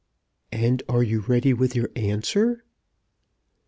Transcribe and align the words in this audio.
"And 0.51 0.81
are 0.89 1.03
you 1.03 1.19
ready 1.19 1.53
with 1.53 1.75
your 1.75 1.91
answer?" 1.95 2.65